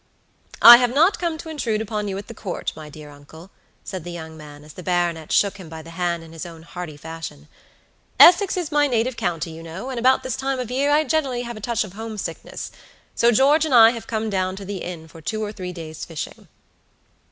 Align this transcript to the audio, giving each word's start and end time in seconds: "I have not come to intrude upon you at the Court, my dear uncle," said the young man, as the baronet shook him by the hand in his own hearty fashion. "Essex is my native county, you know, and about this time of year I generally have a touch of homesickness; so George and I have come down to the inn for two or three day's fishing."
"I 0.63 0.77
have 0.77 0.89
not 0.91 1.19
come 1.19 1.37
to 1.37 1.49
intrude 1.49 1.79
upon 1.79 2.07
you 2.07 2.17
at 2.17 2.25
the 2.27 2.33
Court, 2.33 2.73
my 2.75 2.89
dear 2.89 3.11
uncle," 3.11 3.51
said 3.83 4.03
the 4.03 4.09
young 4.11 4.35
man, 4.35 4.63
as 4.63 4.73
the 4.73 4.81
baronet 4.81 5.31
shook 5.31 5.57
him 5.57 5.69
by 5.69 5.83
the 5.83 5.91
hand 5.91 6.23
in 6.23 6.33
his 6.33 6.43
own 6.43 6.63
hearty 6.63 6.97
fashion. 6.97 7.47
"Essex 8.19 8.57
is 8.57 8.71
my 8.71 8.87
native 8.87 9.15
county, 9.15 9.51
you 9.51 9.61
know, 9.61 9.91
and 9.91 9.99
about 9.99 10.23
this 10.23 10.35
time 10.35 10.57
of 10.57 10.71
year 10.71 10.89
I 10.89 11.03
generally 11.03 11.43
have 11.43 11.55
a 11.55 11.59
touch 11.61 11.83
of 11.83 11.93
homesickness; 11.93 12.71
so 13.13 13.31
George 13.31 13.63
and 13.63 13.75
I 13.75 13.91
have 13.91 14.07
come 14.07 14.27
down 14.31 14.55
to 14.55 14.65
the 14.65 14.77
inn 14.77 15.07
for 15.07 15.21
two 15.21 15.43
or 15.43 15.51
three 15.51 15.71
day's 15.71 16.03
fishing." 16.03 16.47